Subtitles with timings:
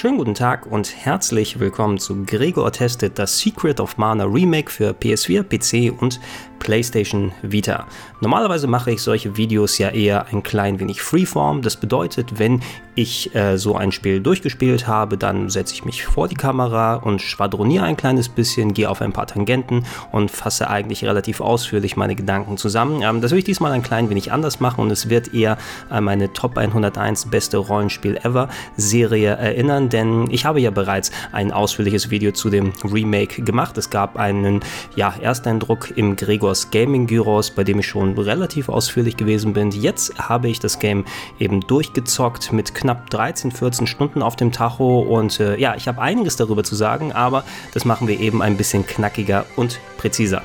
[0.00, 4.92] Schönen guten Tag und herzlich willkommen zu Gregor Tested, das Secret of Mana Remake für
[4.92, 6.18] PS4, PC und
[6.58, 7.86] PlayStation Vita.
[8.20, 11.62] Normalerweise mache ich solche Videos ja eher ein klein wenig Freeform.
[11.62, 12.60] Das bedeutet, wenn
[12.94, 17.22] ich äh, so ein Spiel durchgespielt habe, dann setze ich mich vor die Kamera und
[17.22, 22.14] schwadroniere ein kleines bisschen, gehe auf ein paar Tangenten und fasse eigentlich relativ ausführlich meine
[22.14, 23.02] Gedanken zusammen.
[23.02, 25.56] Ähm, das will ich diesmal ein klein wenig anders machen und es wird eher
[25.88, 31.52] an meine Top 101 beste Rollenspiel ever Serie erinnern, denn ich habe ja bereits ein
[31.52, 33.78] ausführliches Video zu dem Remake gemacht.
[33.78, 34.60] Es gab einen
[34.94, 39.70] ja, Ersteindruck im Gregor Gyros Gaming Gyros, bei dem ich schon relativ ausführlich gewesen bin.
[39.70, 41.04] Jetzt habe ich das Game
[41.38, 46.00] eben durchgezockt mit knapp 13, 14 Stunden auf dem Tacho und äh, ja, ich habe
[46.00, 50.42] einiges darüber zu sagen, aber das machen wir eben ein bisschen knackiger und präziser.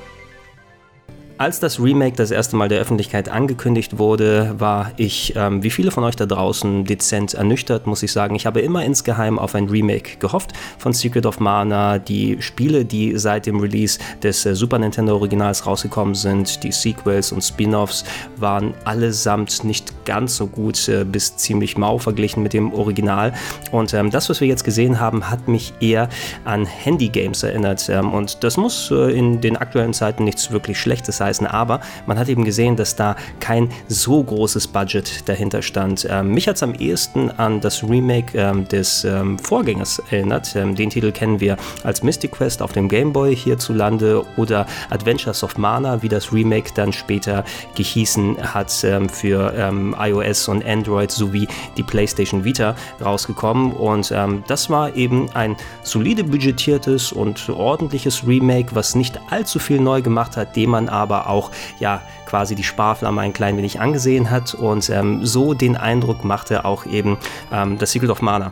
[1.37, 5.91] Als das Remake das erste Mal der Öffentlichkeit angekündigt wurde, war ich, ähm, wie viele
[5.91, 8.35] von euch da draußen, dezent ernüchtert, muss ich sagen.
[8.35, 11.99] Ich habe immer insgeheim auf ein Remake gehofft von Secret of Mana.
[11.99, 17.33] Die Spiele, die seit dem Release des äh, Super Nintendo Originals rausgekommen sind, die Sequels
[17.33, 18.05] und Spin-offs,
[18.37, 23.33] waren allesamt nicht ganz so gut äh, bis ziemlich mau verglichen mit dem Original.
[23.73, 26.07] Und ähm, das, was wir jetzt gesehen haben, hat mich eher
[26.45, 27.89] an Handy-Games erinnert.
[27.89, 31.81] Ähm, und das muss äh, in den aktuellen Zeiten nichts wirklich Schlechtes sein heißen, aber
[32.05, 36.07] man hat eben gesehen, dass da kein so großes Budget dahinter stand.
[36.09, 40.55] Ähm, mich hat es am ehesten an das Remake ähm, des ähm, Vorgängers erinnert.
[40.55, 45.43] Ähm, den Titel kennen wir als Mystic Quest auf dem Game Boy hierzulande oder Adventures
[45.43, 47.43] of Mana, wie das Remake dann später
[47.75, 49.53] gehießen hat ähm, für
[49.99, 53.71] iOS und Android sowie die PlayStation Vita rausgekommen.
[53.71, 54.13] Und
[54.47, 60.37] das war eben ein solide budgetiertes und ordentliches Remake, was nicht allzu viel neu gemacht
[60.37, 64.53] hat, dem man aber aber auch ja quasi die Sparflamme ein klein wenig angesehen hat
[64.53, 67.17] und ähm, so den Eindruck machte auch eben
[67.51, 68.51] ähm, das Secret of Mana.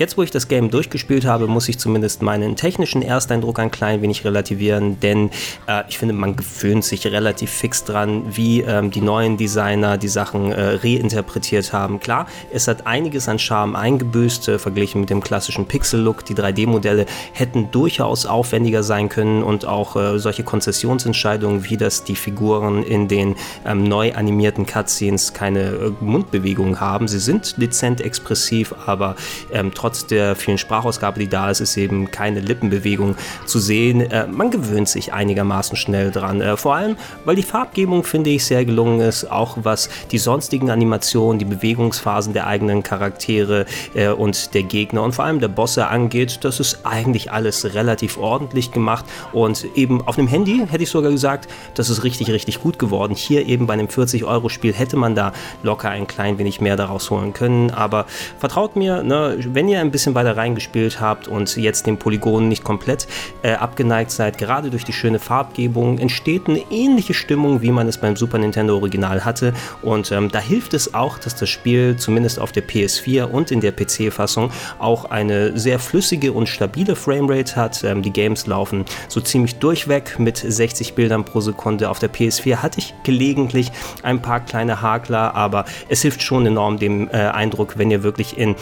[0.00, 4.00] Jetzt, wo ich das Game durchgespielt habe, muss ich zumindest meinen technischen Ersteindruck ein klein
[4.00, 5.28] wenig relativieren, denn
[5.66, 10.08] äh, ich finde, man gewöhnt sich relativ fix dran, wie ähm, die neuen Designer die
[10.08, 12.00] Sachen äh, reinterpretiert haben.
[12.00, 16.24] Klar, es hat einiges an Charme eingebüßt, äh, verglichen mit dem klassischen Pixel-Look.
[16.24, 22.16] Die 3D-Modelle hätten durchaus aufwendiger sein können und auch äh, solche Konzessionsentscheidungen, wie dass die
[22.16, 23.36] Figuren in den
[23.66, 27.06] ähm, neu animierten Cutscenes keine äh, Mundbewegungen haben.
[27.06, 29.14] Sie sind dezent expressiv, aber
[29.52, 34.00] ähm, trotzdem trotz der vielen Sprachausgabe, die da ist, ist eben keine Lippenbewegung zu sehen.
[34.00, 36.40] Äh, man gewöhnt sich einigermaßen schnell dran.
[36.40, 40.70] Äh, vor allem, weil die Farbgebung, finde ich, sehr gelungen ist, auch was die sonstigen
[40.70, 45.88] Animationen, die Bewegungsphasen der eigenen Charaktere äh, und der Gegner und vor allem der Bosse
[45.88, 46.38] angeht.
[46.42, 51.10] Das ist eigentlich alles relativ ordentlich gemacht und eben auf einem Handy hätte ich sogar
[51.10, 53.16] gesagt, das ist richtig, richtig gut geworden.
[53.16, 55.32] Hier eben bei einem 40-Euro-Spiel hätte man da
[55.64, 58.06] locker ein klein wenig mehr daraus holen können, aber
[58.38, 62.64] vertraut mir, ne, wenn ihr ein bisschen weiter reingespielt habt und jetzt den Polygonen nicht
[62.64, 63.06] komplett
[63.42, 67.98] äh, abgeneigt seid, gerade durch die schöne Farbgebung entsteht eine ähnliche Stimmung, wie man es
[67.98, 69.52] beim Super Nintendo Original hatte.
[69.82, 73.60] Und ähm, da hilft es auch, dass das Spiel zumindest auf der PS4 und in
[73.60, 77.84] der PC-Fassung auch eine sehr flüssige und stabile Framerate hat.
[77.84, 81.90] Ähm, die Games laufen so ziemlich durchweg mit 60 Bildern pro Sekunde.
[81.90, 86.78] Auf der PS4 hatte ich gelegentlich ein paar kleine Hakler, aber es hilft schon enorm
[86.78, 88.56] dem äh, Eindruck, wenn ihr wirklich in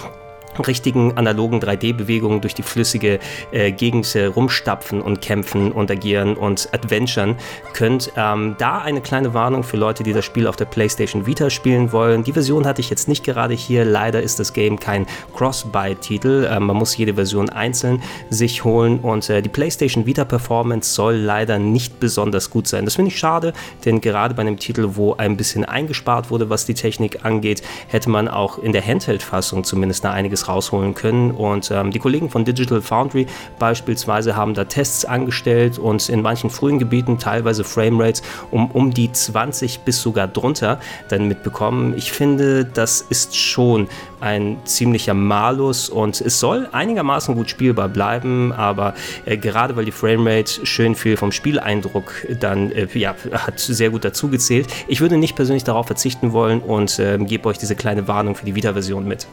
[0.62, 3.18] richtigen analogen 3D-Bewegungen durch die flüssige
[3.52, 7.36] äh, Gegend äh, rumstapfen und kämpfen und agieren und adventuren
[7.72, 8.12] könnt.
[8.16, 11.92] Ähm, da eine kleine Warnung für Leute, die das Spiel auf der PlayStation Vita spielen
[11.92, 12.24] wollen.
[12.24, 13.84] Die Version hatte ich jetzt nicht gerade hier.
[13.84, 16.48] Leider ist das Game kein Cross-Buy-Titel.
[16.50, 21.16] Ähm, man muss jede Version einzeln sich holen und äh, die PlayStation Vita Performance soll
[21.16, 22.84] leider nicht besonders gut sein.
[22.84, 23.52] Das finde ich schade,
[23.84, 28.10] denn gerade bei einem Titel, wo ein bisschen eingespart wurde, was die Technik angeht, hätte
[28.10, 31.30] man auch in der Handheld-Fassung zumindest da einiges rausholen können.
[31.30, 33.26] Und ähm, die Kollegen von Digital Foundry
[33.58, 39.12] beispielsweise haben da Tests angestellt und in manchen frühen Gebieten teilweise Framerates um, um die
[39.12, 41.94] 20 bis sogar drunter dann mitbekommen.
[41.96, 43.88] Ich finde, das ist schon
[44.20, 48.94] ein ziemlicher Malus und es soll einigermaßen gut spielbar bleiben, aber
[49.24, 54.04] äh, gerade weil die Framerate schön viel vom Spieleindruck dann äh, ja, hat sehr gut
[54.04, 54.66] dazu gezählt.
[54.88, 58.44] Ich würde nicht persönlich darauf verzichten wollen und äh, gebe euch diese kleine Warnung für
[58.44, 59.26] die Vita-Version mit.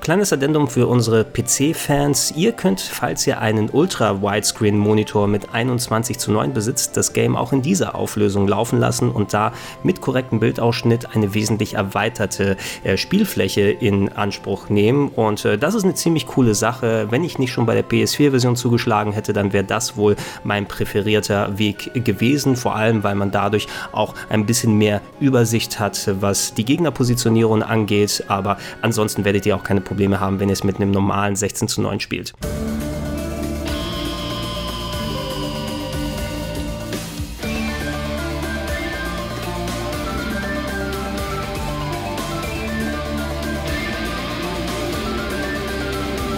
[0.00, 2.32] Kleines Addendum für unsere PC-Fans.
[2.34, 7.60] Ihr könnt, falls ihr einen Ultra-Widescreen-Monitor mit 21 zu 9 besitzt, das Game auch in
[7.60, 9.52] dieser Auflösung laufen lassen und da
[9.82, 15.08] mit korrektem Bildausschnitt eine wesentlich erweiterte äh, Spielfläche in Anspruch nehmen.
[15.08, 17.08] Und äh, das ist eine ziemlich coole Sache.
[17.10, 21.58] Wenn ich nicht schon bei der PS4-Version zugeschlagen hätte, dann wäre das wohl mein präferierter
[21.58, 22.56] Weg gewesen.
[22.56, 28.24] Vor allem, weil man dadurch auch ein bisschen mehr Übersicht hat, was die Gegnerpositionierung angeht.
[28.28, 31.66] Aber ansonsten werdet ihr auch keine Probleme haben, wenn ihr es mit einem normalen 16
[31.66, 32.32] zu 9 spielt.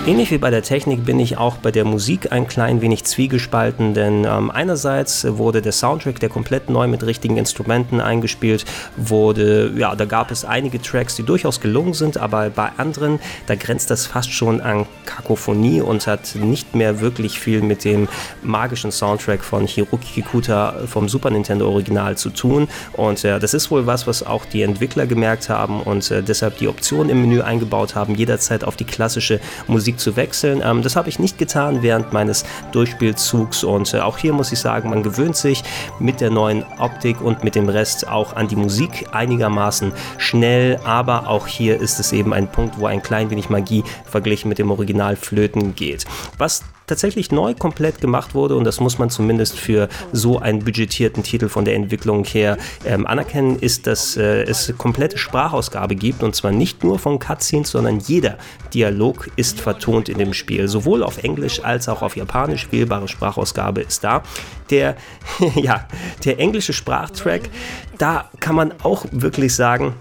[0.05, 3.95] Ähnlich wie bei der Technik bin ich auch bei der Musik ein klein wenig zwiegespalten,
[3.95, 8.65] denn ähm, einerseits wurde der Soundtrack, der komplett neu mit richtigen Instrumenten eingespielt
[8.97, 13.55] wurde, ja, da gab es einige Tracks, die durchaus gelungen sind, aber bei anderen, da
[13.55, 18.09] grenzt das fast schon an Kakophonie und hat nicht mehr wirklich viel mit dem
[18.43, 22.67] magischen Soundtrack von Hiroki Kikuta vom Super Nintendo Original zu tun.
[22.95, 26.59] Und äh, das ist wohl was, was auch die Entwickler gemerkt haben und äh, deshalb
[26.59, 29.39] die Option im Menü eingebaut haben, jederzeit auf die klassische
[29.69, 30.63] Musik Musik zu wechseln.
[30.65, 34.59] Ähm, das habe ich nicht getan während meines Durchspielzugs und äh, auch hier muss ich
[34.59, 35.63] sagen, man gewöhnt sich
[35.99, 41.29] mit der neuen Optik und mit dem Rest auch an die Musik einigermaßen schnell, aber
[41.29, 44.71] auch hier ist es eben ein Punkt, wo ein klein wenig Magie verglichen mit dem
[44.71, 46.07] Original flöten geht.
[46.39, 46.63] Was
[46.93, 51.49] tatsächlich neu komplett gemacht wurde und das muss man zumindest für so einen budgetierten Titel
[51.49, 56.53] von der Entwicklung her ähm, anerkennen, ist, dass äh, es komplette Sprachausgabe gibt und zwar
[56.53, 58.37] nicht nur von Cutscenes, sondern jeder
[58.75, 60.69] Dialog ist vertont in dem Spiel.
[60.69, 64.23] Sowohl auf Englisch als auch auf Japanisch spielbare Sprachausgabe ist da.
[64.69, 64.97] Der,
[65.55, 65.89] ja,
[66.27, 67.49] der englische Sprachtrack,
[67.97, 69.95] da kann man auch wirklich sagen,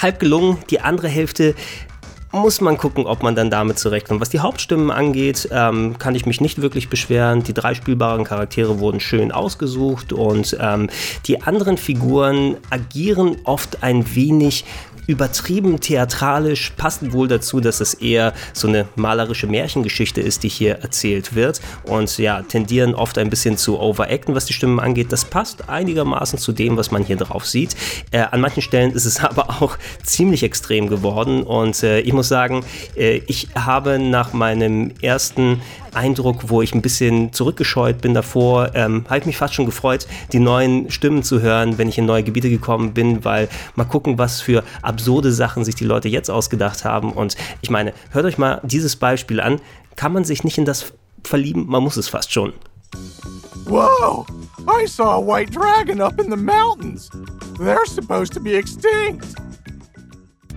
[0.00, 0.58] halb gelungen.
[0.70, 1.56] Die andere Hälfte
[2.32, 4.20] muss man gucken, ob man dann damit zurechtkommt.
[4.20, 7.42] Was die Hauptstimmen angeht, ähm, kann ich mich nicht wirklich beschweren.
[7.42, 10.88] Die drei spielbaren Charaktere wurden schön ausgesucht und ähm,
[11.26, 14.64] die anderen Figuren agieren oft ein wenig
[15.10, 20.76] übertrieben theatralisch, passt wohl dazu, dass es eher so eine malerische Märchengeschichte ist, die hier
[20.76, 25.10] erzählt wird und ja, tendieren oft ein bisschen zu overacten, was die Stimmen angeht.
[25.10, 27.74] Das passt einigermaßen zu dem, was man hier drauf sieht.
[28.12, 32.28] Äh, an manchen Stellen ist es aber auch ziemlich extrem geworden und äh, ich muss
[32.28, 32.64] sagen,
[32.96, 35.60] äh, ich habe nach meinem ersten
[35.94, 40.06] Eindruck, wo ich ein bisschen zurückgescheut bin davor, ähm, habe ich mich fast schon gefreut,
[40.32, 44.18] die neuen Stimmen zu hören, wenn ich in neue Gebiete gekommen bin, weil mal gucken,
[44.18, 47.12] was für absurde Sachen sich die Leute jetzt ausgedacht haben.
[47.12, 49.60] Und ich meine, hört euch mal dieses Beispiel an.
[49.96, 50.92] Kann man sich nicht in das
[51.24, 51.66] verlieben?
[51.66, 52.52] Man muss es fast schon.
[53.66, 54.26] Whoa!
[54.68, 57.10] I saw a white dragon up in the mountains.
[57.58, 59.26] They're supposed to be extinct.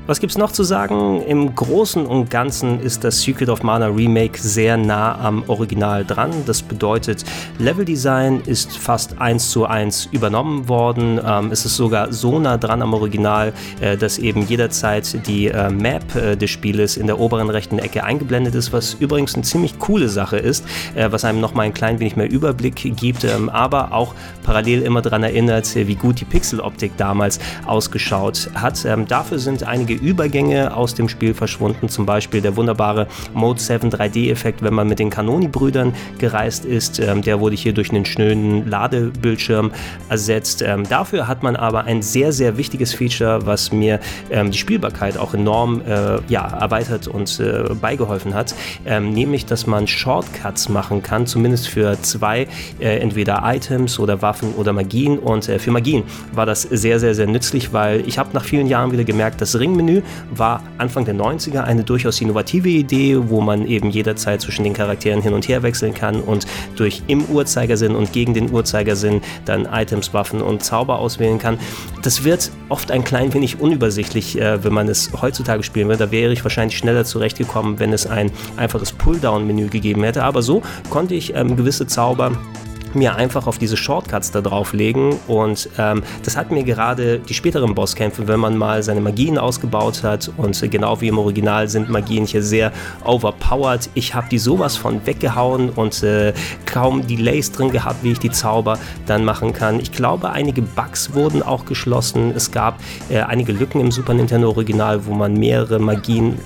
[0.06, 1.22] Was gibt's noch zu sagen?
[1.22, 6.32] Im Großen und Ganzen ist das Secret of Mana Remake sehr nah am Original dran.
[6.46, 7.24] Das bedeutet,
[7.58, 11.22] Leveldesign ist fast eins zu eins übernommen worden.
[11.26, 15.70] Ähm, es ist sogar so nah dran am Original, äh, dass eben jederzeit die äh,
[15.70, 19.80] Map äh, des Spieles in der oberen rechten Ecke eingeblendet ist, was übrigens eine ziemlich
[19.80, 20.66] coole Sache ist,
[20.96, 25.02] äh, was einem nochmal ein klein wenig mehr Überblick gibt, ähm, aber auch parallel immer
[25.02, 28.84] daran erinnert, wie gut die Pixeloptik damals ausgeschaut hat.
[28.84, 33.60] Ähm, dafür sind einige einige Übergänge aus dem Spiel verschwunden, zum Beispiel der wunderbare Mode
[33.60, 37.00] 7 3D-Effekt, wenn man mit den Canoni-Brüdern gereist ist.
[37.00, 39.72] Ähm, der wurde hier durch einen schönen Ladebildschirm
[40.10, 40.62] ersetzt.
[40.62, 44.00] Ähm, dafür hat man aber ein sehr, sehr wichtiges Feature, was mir
[44.32, 49.88] ähm, die Spielbarkeit auch enorm äh, ja, erweitert und äh, beigeholfen hat, nämlich, dass man
[49.88, 52.48] Shortcuts machen kann, zumindest für zwei,
[52.80, 55.20] äh, entweder Items oder Waffen oder Magien.
[55.20, 56.04] Und äh, für Magien
[56.34, 59.60] war das sehr, sehr, sehr nützlich, weil ich habe nach vielen Jahren wieder gemerkt, das
[59.60, 60.02] Ringmenü Menü
[60.36, 65.22] war Anfang der 90er eine durchaus innovative Idee, wo man eben jederzeit zwischen den Charakteren
[65.22, 70.14] hin und her wechseln kann und durch im Uhrzeigersinn und gegen den Uhrzeigersinn dann Items,
[70.14, 71.58] Waffen und Zauber auswählen kann.
[72.02, 75.98] Das wird oft ein klein wenig unübersichtlich, äh, wenn man es heutzutage spielen will.
[75.98, 80.24] Da wäre ich wahrscheinlich schneller zurechtgekommen, wenn es ein einfaches Pulldown-Menü gegeben hätte.
[80.24, 82.32] Aber so konnte ich ähm, gewisse Zauber
[82.96, 87.76] mir einfach auf diese Shortcuts da drauflegen und ähm, das hat mir gerade die späteren
[87.76, 91.90] Bosskämpfe, wenn man mal seine Magien ausgebaut hat und äh, genau wie im Original sind
[91.90, 92.72] Magien hier sehr
[93.04, 93.90] overpowered.
[93.94, 96.34] Ich habe die sowas von weggehauen und äh,
[96.66, 99.80] kaum Delays drin gehabt, wie ich die Zauber dann machen kann.
[99.80, 102.32] Ich glaube, einige Bugs wurden auch geschlossen.
[102.36, 106.38] Es gab äh, einige Lücken im Super Nintendo Original, wo man mehrere Magien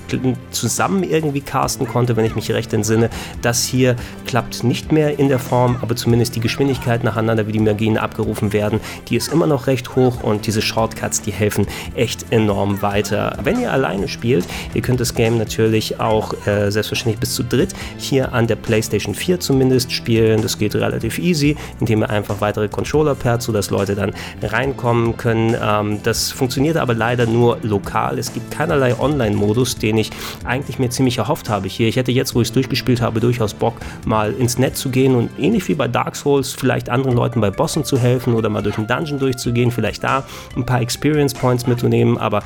[0.50, 3.10] zusammen irgendwie casten konnte, wenn ich mich recht entsinne.
[3.42, 7.52] Das hier klappt nicht mehr in der Form, aber zumindest die die Geschwindigkeit nacheinander, wie
[7.52, 11.66] die Magien abgerufen werden, die ist immer noch recht hoch und diese Shortcuts, die helfen
[11.96, 13.36] echt enorm weiter.
[13.42, 17.70] Wenn ihr alleine spielt, ihr könnt das Game natürlich auch äh, selbstverständlich bis zu dritt
[17.96, 20.42] hier an der PlayStation 4 zumindest spielen.
[20.42, 25.56] Das geht relativ easy, indem ihr einfach weitere Controller pairt, sodass Leute dann reinkommen können.
[25.60, 28.18] Ähm, das funktioniert aber leider nur lokal.
[28.18, 30.10] Es gibt keinerlei Online-Modus, den ich
[30.44, 31.88] eigentlich mir ziemlich erhofft habe hier.
[31.88, 33.74] Ich hätte jetzt, wo ich es durchgespielt habe, durchaus Bock,
[34.06, 37.50] mal ins Netz zu gehen und ähnlich wie bei Dark Souls vielleicht anderen Leuten bei
[37.50, 40.24] Bossen zu helfen oder mal durch einen Dungeon durchzugehen, vielleicht da
[40.56, 42.42] ein paar Experience Points mitzunehmen, aber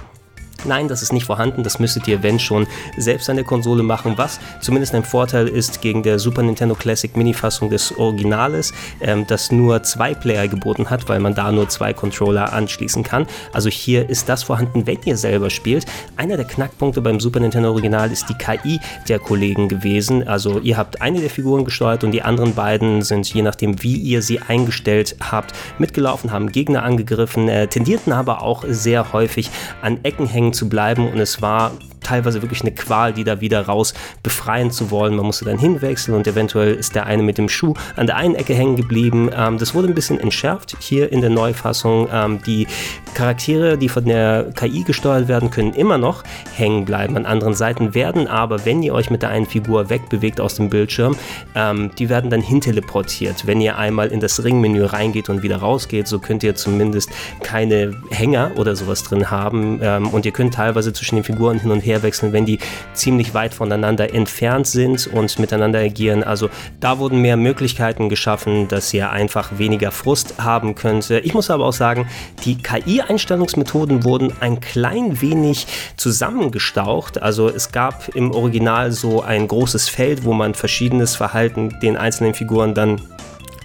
[0.64, 1.62] Nein, das ist nicht vorhanden.
[1.62, 2.66] Das müsstet ihr, wenn schon,
[2.97, 7.16] selbst an der Konsole machen, was zumindest ein Vorteil ist gegen der Super Nintendo Classic
[7.16, 11.92] Mini-Fassung des Originales, ähm, das nur zwei Player geboten hat, weil man da nur zwei
[11.92, 13.26] Controller anschließen kann.
[13.52, 15.87] Also hier ist das vorhanden, wenn ihr selber spielt.
[16.16, 20.26] Einer der Knackpunkte beim Super Nintendo Original ist die KI der Kollegen gewesen.
[20.26, 23.97] Also ihr habt eine der Figuren gesteuert und die anderen beiden sind, je nachdem wie
[23.97, 29.50] ihr sie eingestellt habt, mitgelaufen, haben Gegner angegriffen, äh, tendierten aber auch sehr häufig
[29.81, 31.09] an Ecken hängen zu bleiben.
[31.09, 35.16] Und es war teilweise wirklich eine Qual, die da wieder raus befreien zu wollen.
[35.16, 38.35] Man musste dann hinwechseln und eventuell ist der eine mit dem Schuh an der einen
[38.35, 39.30] Ecke hängen geblieben.
[39.35, 42.09] Ähm, das wurde ein bisschen entschärft hier in der Neufassung.
[42.12, 42.66] Ähm, die
[43.14, 46.23] Charaktere, die von der KI gesteuert werden, können immer noch
[46.54, 50.40] hängen bleiben an anderen Seiten, werden aber, wenn ihr euch mit der einen Figur wegbewegt
[50.40, 51.16] aus dem Bildschirm,
[51.54, 53.47] ähm, die werden dann hinteleportiert.
[53.47, 57.11] Wenn ihr einmal in das Ringmenü reingeht und wieder rausgeht, so könnt ihr zumindest
[57.42, 61.71] keine Hänger oder sowas drin haben ähm, und ihr könnt teilweise zwischen den Figuren hin
[61.71, 62.59] und her wechseln, wenn die
[62.95, 66.25] ziemlich weit voneinander entfernt sind und miteinander agieren.
[66.25, 66.49] Also
[66.81, 71.11] da wurden mehr Möglichkeiten geschaffen, dass ihr einfach weniger Frust haben könnt.
[71.11, 72.09] Ich muss aber auch sagen,
[72.45, 77.21] die KI-Einstellungsmethoden wurden ein klein wenig zusammengestaucht.
[77.21, 82.35] Also es gab im Original so ein großes Feld, wo man verschiedenes Verhalten den einzelnen
[82.35, 83.01] Figuren dann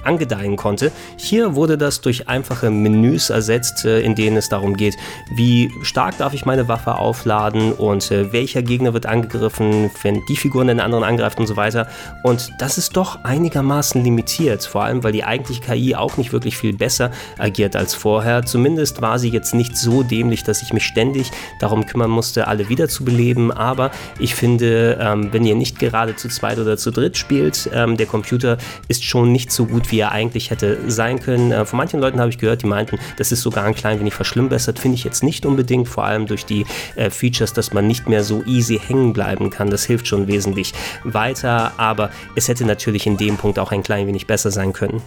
[0.08, 0.92] angedeihen konnte.
[1.18, 4.96] Hier wurde das durch einfache Menüs ersetzt, äh, in denen es darum geht,
[5.36, 10.36] wie stark darf ich meine Waffe aufladen und äh, welcher Gegner wird angegriffen, wenn die
[10.36, 11.88] Figuren den anderen angreift und so weiter.
[12.24, 16.58] Und das ist doch einigermaßen limitiert, vor allem weil die eigentliche KI auch nicht wirklich
[16.58, 18.44] viel besser agiert als vorher.
[18.46, 22.70] Zumindest war sie jetzt nicht so dämlich, dass ich mich ständig darum kümmern musste, alle
[22.70, 23.52] wiederzubeleben.
[23.52, 27.98] Aber ich finde, ähm, wenn ihr nicht gerade zu zweit oder zu dritt spielt, ähm,
[27.98, 31.51] der Computer ist schon nicht so gut wie wie er eigentlich hätte sein können.
[31.51, 34.13] Äh, von manchen Leuten habe ich gehört, die meinten, das ist sogar ein klein wenig
[34.13, 34.77] verschlimmbessert.
[34.77, 38.24] Finde ich jetzt nicht unbedingt, vor allem durch die äh, Features, dass man nicht mehr
[38.24, 39.72] so easy hängen bleiben kann.
[39.72, 40.74] Das hilft schon wesentlich
[41.04, 45.01] weiter, aber es hätte natürlich in dem Punkt auch ein klein wenig besser sein können.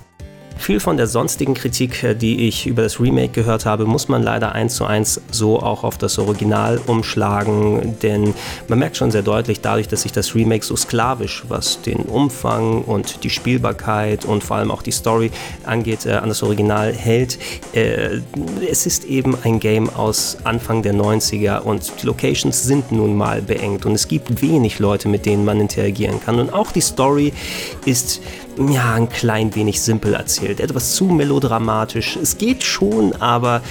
[0.61, 4.23] Viel von der sonstigen Kritik, äh, die ich über das Remake gehört habe, muss man
[4.23, 8.35] leider eins zu eins so auch auf das Original umschlagen, denn
[8.69, 12.83] man merkt schon sehr deutlich, dadurch, dass sich das Remake so sklavisch, was den Umfang
[12.83, 15.31] und die Spielbarkeit und vor allem auch die Story
[15.65, 17.39] angeht, äh, an das Original hält.
[17.73, 18.21] Äh,
[18.71, 23.41] es ist eben ein Game aus Anfang der 90er und die Locations sind nun mal
[23.41, 26.39] beengt und es gibt wenig Leute, mit denen man interagieren kann.
[26.39, 27.33] Und auch die Story
[27.87, 28.21] ist
[28.59, 32.17] ja, ein klein wenig simpel erzählt, etwas zu melodramatisch.
[32.17, 33.63] Es geht schon, aber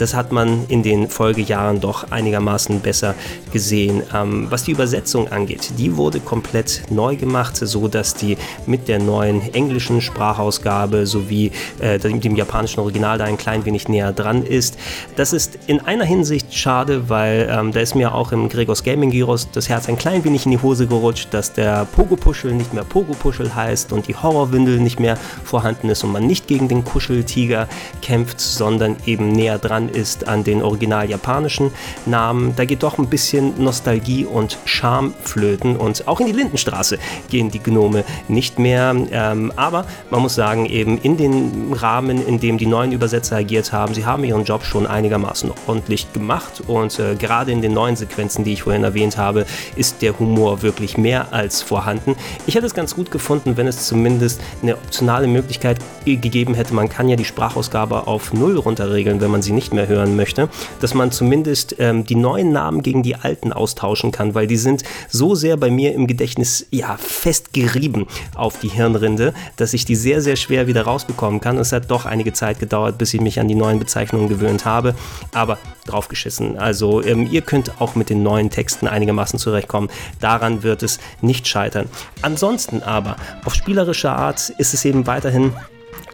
[0.00, 3.14] das hat man in den Folgejahren doch einigermaßen besser
[3.52, 4.02] gesehen.
[4.14, 8.36] Ähm, was die Übersetzung angeht, die wurde komplett neu gemacht, so dass die
[8.66, 14.12] mit der neuen englischen Sprachausgabe sowie äh, dem, japanischen Original da ein klein wenig näher
[14.12, 14.76] dran ist.
[15.16, 19.10] Das ist in einer Hinsicht schade, weil ähm, da ist mir auch im Gregors Gaming
[19.10, 22.84] Gyros das Herz ein klein wenig in die Hose gerutscht, dass der Pogo-Puschel nicht mehr
[22.84, 27.68] Pogo-Puschel heißt und die Horrorwindel nicht mehr vorhanden ist und man nicht gegen den Kuscheltiger
[28.02, 31.70] kämpft, sondern eben näher dran ist an den original japanischen
[32.04, 32.54] Namen.
[32.56, 36.98] Da geht doch ein bisschen Nostalgie und Charme flöten und auch in die Lindenstraße
[37.30, 38.94] gehen die Gnome nicht mehr.
[39.10, 43.72] Ähm, aber man muss sagen, eben in den Rahmen, in dem die neuen Übersetzer agiert
[43.72, 47.96] haben, sie haben ihren Job schon einigermaßen ordentlich gemacht und äh, gerade in den neuen
[47.96, 52.16] Sequenzen, die ich vorhin erwähnt habe, ist der Humor wirklich mehr als vorhanden.
[52.46, 56.74] Ich hätte es ganz gut gefunden, wenn es zumindest eine optionale Möglichkeit gegeben hätte.
[56.74, 60.48] Man kann ja die Sprachausgabe auf Null runterregeln, wenn man sie nicht mehr hören möchte,
[60.80, 64.82] dass man zumindest ähm, die neuen Namen gegen die alten austauschen kann, weil die sind
[65.08, 70.20] so sehr bei mir im Gedächtnis ja festgerieben auf die Hirnrinde, dass ich die sehr,
[70.20, 71.58] sehr schwer wieder rausbekommen kann.
[71.58, 74.94] Es hat doch einige Zeit gedauert, bis ich mich an die neuen Bezeichnungen gewöhnt habe,
[75.32, 76.58] aber draufgeschissen.
[76.58, 79.88] Also ähm, ihr könnt auch mit den neuen Texten einigermaßen zurechtkommen.
[80.20, 81.88] Daran wird es nicht scheitern.
[82.22, 85.52] Ansonsten aber, auf spielerischer Art ist es eben weiterhin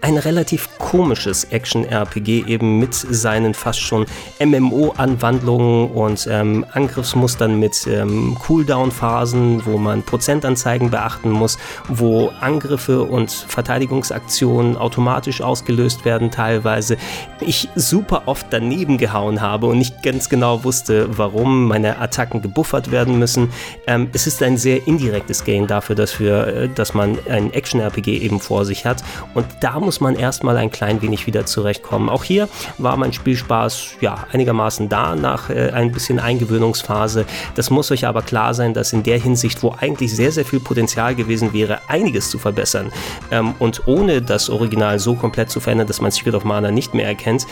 [0.02, 4.04] ein relativ komisches Action-RPG eben mit seinen fast schon
[4.44, 11.56] MMO-Anwandlungen und ähm, Angriffsmustern mit ähm, Cooldown-Phasen, wo man Prozentanzeigen beachten muss,
[11.88, 16.96] wo Angriffe und Verteidigungsaktionen automatisch ausgelöst werden teilweise.
[17.40, 22.90] Ich super oft daneben gehauen habe und nicht ganz genau wusste, warum meine Attacken gebuffert
[22.90, 23.50] werden müssen.
[23.86, 28.18] Ähm, es ist ein sehr indirektes Game dafür, dass, wir, äh, dass man ein Action-RPG
[28.18, 29.04] eben vor sich hat
[29.34, 32.08] und da muss man erstmal ein klein wenig wieder zurechtkommen.
[32.08, 37.26] Auch hier war mein Spielspaß ja einigermaßen da nach äh, ein bisschen Eingewöhnungsphase.
[37.54, 40.60] Das muss euch aber klar sein, dass in der Hinsicht, wo eigentlich sehr, sehr viel
[40.60, 42.92] Potenzial gewesen wäre, einiges zu verbessern
[43.30, 46.94] ähm, und ohne das Original so komplett zu verändern, dass man Secret of Mana nicht
[46.94, 47.46] mehr erkennt,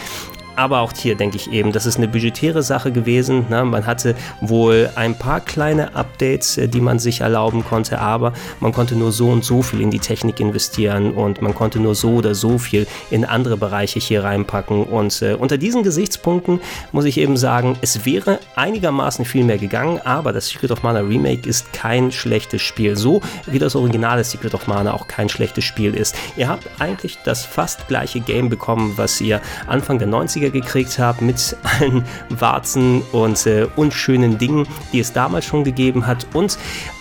[0.60, 3.46] aber auch hier denke ich eben, das ist eine budgetäre Sache gewesen.
[3.48, 3.64] Ne?
[3.64, 8.72] Man hatte wohl ein paar kleine Updates, äh, die man sich erlauben konnte, aber man
[8.72, 12.16] konnte nur so und so viel in die Technik investieren und man konnte nur so
[12.16, 14.84] oder so viel in andere Bereiche hier reinpacken.
[14.84, 16.60] Und äh, unter diesen Gesichtspunkten
[16.92, 21.00] muss ich eben sagen, es wäre einigermaßen viel mehr gegangen, aber das Secret of Mana
[21.00, 22.96] Remake ist kein schlechtes Spiel.
[22.96, 26.14] So wie das originale Secret of Mana auch kein schlechtes Spiel ist.
[26.36, 31.24] Ihr habt eigentlich das fast gleiche Game bekommen, was ihr Anfang der 90er gekriegt habe
[31.24, 36.58] mit allen Warzen und äh, unschönen Dingen, die es damals schon gegeben hat und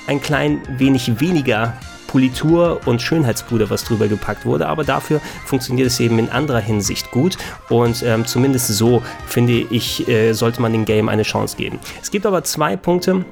[0.08, 1.74] ein klein wenig weniger
[2.08, 7.12] Politur und Schönheitspuder, was drüber gepackt wurde, aber dafür funktioniert es eben in anderer Hinsicht
[7.12, 7.38] gut
[7.70, 11.78] und ähm, zumindest so finde ich, äh, sollte man dem Game eine Chance geben.
[12.02, 13.26] Es gibt aber zwei Punkte,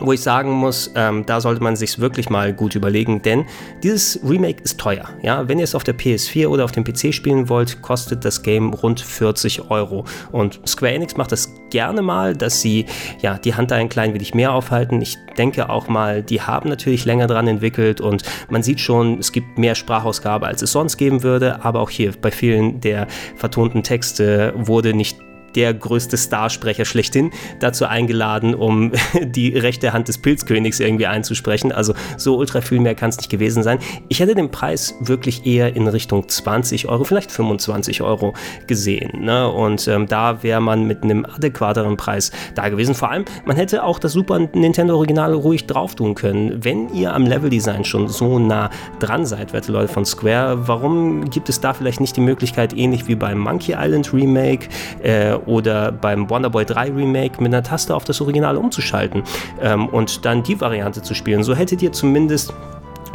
[0.00, 3.44] wo ich sagen muss, ähm, da sollte man sich wirklich mal gut überlegen, denn
[3.82, 5.08] dieses Remake ist teuer.
[5.22, 5.48] Ja?
[5.48, 8.72] Wenn ihr es auf der PS4 oder auf dem PC spielen wollt, kostet das Game
[8.72, 10.04] rund 40 Euro.
[10.32, 12.86] Und Square Enix macht das gerne mal, dass sie
[13.20, 15.00] ja, die Hand da ein klein wenig mehr aufhalten.
[15.02, 19.32] Ich denke auch mal, die haben natürlich länger dran entwickelt und man sieht schon, es
[19.32, 23.82] gibt mehr Sprachausgabe, als es sonst geben würde, aber auch hier bei vielen der vertonten
[23.82, 25.18] Texte wurde nicht
[25.54, 31.72] der größte Starsprecher schlechthin dazu eingeladen, um die rechte Hand des Pilzkönigs irgendwie einzusprechen.
[31.72, 33.78] Also so ultra viel mehr kann es nicht gewesen sein.
[34.08, 38.34] Ich hätte den Preis wirklich eher in Richtung 20 Euro, vielleicht 25 Euro
[38.66, 39.24] gesehen.
[39.24, 39.48] Ne?
[39.50, 42.94] Und ähm, da wäre man mit einem adäquateren Preis da gewesen.
[42.94, 46.64] Vor allem, man hätte auch das Super Nintendo Original ruhig drauf tun können.
[46.64, 51.48] Wenn ihr am Leveldesign schon so nah dran seid, werte Leute von Square, warum gibt
[51.48, 54.68] es da vielleicht nicht die Möglichkeit, ähnlich wie beim Monkey Island Remake
[55.02, 59.22] äh, oder beim Wonderboy 3 Remake mit einer Taste auf das Original umzuschalten
[59.60, 61.42] ähm, und dann die Variante zu spielen.
[61.42, 62.52] So hättet ihr zumindest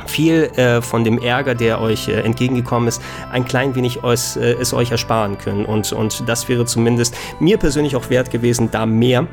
[0.06, 4.54] viel äh, von dem Ärger, der euch äh, entgegengekommen ist, ein klein wenig es, äh,
[4.54, 5.66] es euch ersparen können.
[5.66, 9.28] Und, und das wäre zumindest mir persönlich auch wert gewesen, da mehr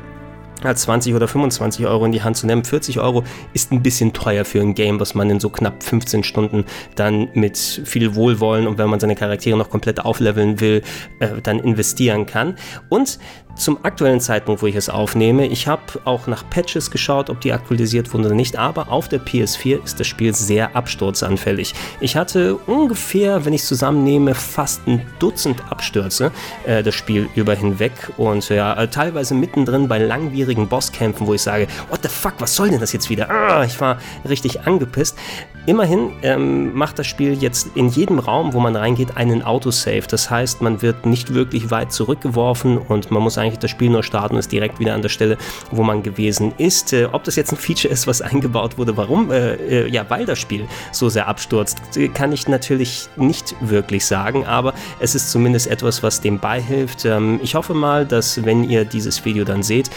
[0.65, 2.63] als 20 oder 25 Euro in die Hand zu nehmen.
[2.63, 6.23] 40 Euro ist ein bisschen teuer für ein Game, was man in so knapp 15
[6.23, 10.81] Stunden dann mit viel Wohlwollen und wenn man seine Charaktere noch komplett aufleveln will,
[11.19, 12.55] äh, dann investieren kann.
[12.89, 13.19] Und
[13.55, 15.47] zum aktuellen Zeitpunkt, wo ich es aufnehme.
[15.47, 19.19] Ich habe auch nach Patches geschaut, ob die aktualisiert wurden oder nicht, aber auf der
[19.21, 21.73] PS4 ist das Spiel sehr absturzanfällig.
[21.99, 26.31] Ich hatte ungefähr, wenn ich zusammennehme, fast ein Dutzend Abstürze
[26.65, 31.41] äh, das Spiel über hinweg und ja, äh, teilweise mittendrin bei langwierigen Bosskämpfen, wo ich
[31.41, 33.29] sage, what the fuck, was soll denn das jetzt wieder?
[33.29, 35.17] Ah, ich war richtig angepisst.
[35.67, 40.07] Immerhin ähm, macht das Spiel jetzt in jedem Raum, wo man reingeht, einen Autosave.
[40.09, 44.03] Das heißt, man wird nicht wirklich weit zurückgeworfen und man muss eigentlich das Spiel nur
[44.03, 45.37] starten und ist direkt wieder an der Stelle,
[45.71, 46.93] wo man gewesen ist.
[46.93, 49.31] Äh, ob das jetzt ein Feature ist, was eingebaut wurde, warum?
[49.31, 51.79] Äh, äh, ja, weil das Spiel so sehr abstürzt,
[52.13, 57.05] kann ich natürlich nicht wirklich sagen, aber es ist zumindest etwas, was dem beihilft.
[57.05, 59.89] Ähm, ich hoffe mal, dass wenn ihr dieses Video dann seht,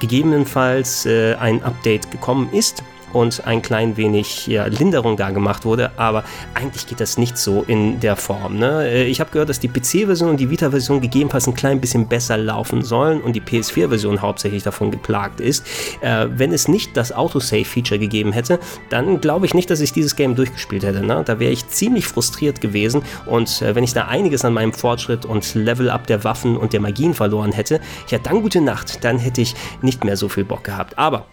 [0.00, 5.90] gegebenenfalls äh, ein Update gekommen ist und ein klein wenig ja, Linderung da gemacht wurde,
[5.96, 8.58] aber eigentlich geht das nicht so in der Form.
[8.58, 8.88] Ne?
[8.88, 12.36] Äh, ich habe gehört, dass die PC-Version und die Vita-Version gegebenenfalls ein klein bisschen besser
[12.36, 15.66] laufen sollen und die PS4-Version hauptsächlich davon geplagt ist.
[16.00, 18.58] Äh, wenn es nicht das Autosave-Feature gegeben hätte,
[18.90, 21.04] dann glaube ich nicht, dass ich dieses Game durchgespielt hätte.
[21.04, 21.22] Ne?
[21.24, 25.24] Da wäre ich ziemlich frustriert gewesen und äh, wenn ich da einiges an meinem Fortschritt
[25.24, 29.40] und Level-Up der Waffen und der Magien verloren hätte, ja dann gute Nacht, dann hätte
[29.40, 30.98] ich nicht mehr so viel Bock gehabt.
[30.98, 31.26] Aber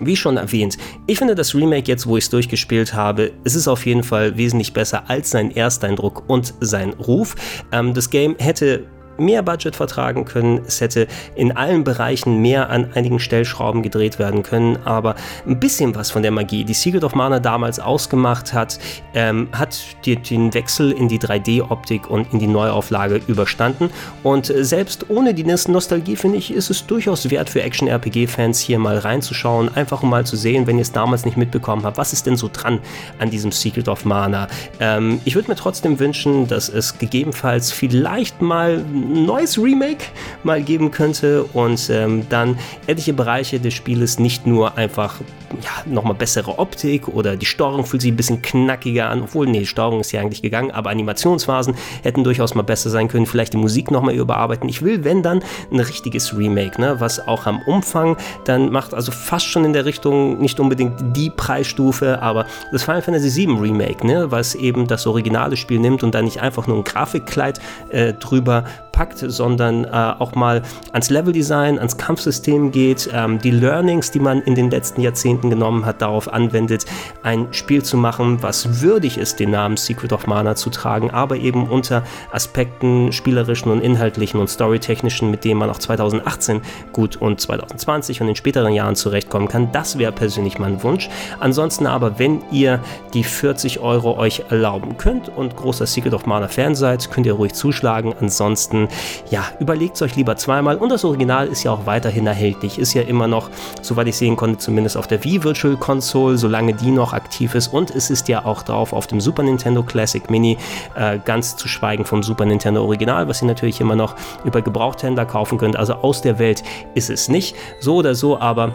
[0.00, 3.68] wie schon erwähnt, ich finde das Remake jetzt, wo ich es durchgespielt habe, es ist
[3.68, 7.36] auf jeden Fall wesentlich besser als sein Ersteindruck und sein Ruf.
[7.72, 8.86] Ähm, das Game hätte
[9.20, 10.62] mehr Budget vertragen können.
[10.66, 14.78] Es hätte in allen Bereichen mehr an einigen Stellschrauben gedreht werden können.
[14.84, 15.14] Aber
[15.46, 18.78] ein bisschen was von der Magie, die Secret of Mana damals ausgemacht hat,
[19.14, 23.90] ähm, hat die, den Wechsel in die 3D-Optik und in die Neuauflage überstanden.
[24.22, 28.98] Und selbst ohne die Nostalgie, finde ich, ist es durchaus wert für Action-RPG-Fans hier mal
[28.98, 29.74] reinzuschauen.
[29.74, 32.36] Einfach um mal zu sehen, wenn ihr es damals nicht mitbekommen habt, was ist denn
[32.36, 32.80] so dran
[33.18, 34.48] an diesem Secret of Mana.
[34.80, 40.04] Ähm, ich würde mir trotzdem wünschen, dass es gegebenenfalls vielleicht mal neues Remake
[40.42, 41.44] mal geben könnte.
[41.44, 45.20] Und ähm, dann etliche Bereiche des Spieles nicht nur einfach
[45.62, 49.64] ja, nochmal bessere Optik oder die Steuerung fühlt sich ein bisschen knackiger an, obwohl, nee,
[49.64, 53.58] Steuerung ist ja eigentlich gegangen, aber Animationsphasen hätten durchaus mal besser sein können, vielleicht die
[53.58, 54.68] Musik nochmal überarbeiten.
[54.68, 55.42] Ich will, wenn dann,
[55.72, 59.84] ein richtiges Remake, ne, was auch am Umfang dann macht, also fast schon in der
[59.84, 65.06] Richtung, nicht unbedingt die Preisstufe, aber das Final Fantasy VII Remake, ne, was eben das
[65.06, 68.64] originale Spiel nimmt und dann nicht einfach nur ein Grafikkleid äh, drüber
[69.00, 70.60] packt, sondern äh, auch mal
[70.92, 75.86] ans Leveldesign, ans Kampfsystem geht, ähm, die Learnings, die man in den letzten Jahrzehnten genommen
[75.86, 76.84] hat, darauf anwendet,
[77.22, 81.36] ein Spiel zu machen, was würdig ist, den Namen Secret of Mana zu tragen, aber
[81.36, 86.60] eben unter Aspekten spielerischen und inhaltlichen und storytechnischen, mit denen man auch 2018
[86.92, 89.72] gut und 2020 und in späteren Jahren zurechtkommen kann.
[89.72, 91.08] Das wäre persönlich mein Wunsch.
[91.38, 92.80] Ansonsten aber, wenn ihr
[93.14, 97.32] die 40 Euro euch erlauben könnt und großer Secret of Mana Fan seid, könnt ihr
[97.32, 98.14] ruhig zuschlagen.
[98.20, 98.89] Ansonsten
[99.30, 102.94] ja, überlegt es euch lieber zweimal und das Original ist ja auch weiterhin erhältlich, ist
[102.94, 103.50] ja immer noch,
[103.82, 107.68] soweit ich sehen konnte, zumindest auf der Wii Virtual Console, solange die noch aktiv ist
[107.68, 110.58] und es ist ja auch drauf auf dem Super Nintendo Classic Mini,
[110.94, 115.26] äh, ganz zu schweigen vom Super Nintendo Original, was ihr natürlich immer noch über Gebrauchthändler
[115.26, 116.62] kaufen könnt, also aus der Welt
[116.94, 118.72] ist es nicht, so oder so, aber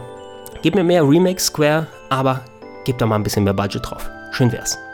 [0.62, 2.42] gebt mir mehr Remake Square, aber
[2.86, 4.10] gebt da mal ein bisschen mehr Budget drauf.
[4.32, 4.85] Schön wär's.